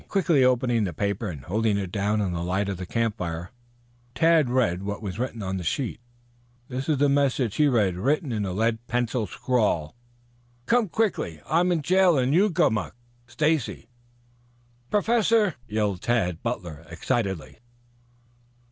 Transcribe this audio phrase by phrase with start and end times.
[0.07, 3.51] Quickly opening the paper and holding it down in the light of the campfire,
[4.15, 5.99] Tad read what was written on the sheet.
[6.69, 9.95] This is the message he read written in a lead pencil scrawl:
[10.65, 11.39] "Come quickly.
[11.47, 12.95] I'm in jail in 'Ugamook."
[13.27, 13.89] "STACY"
[14.89, 17.59] "Professor!" yelled Tad Butler excitedly.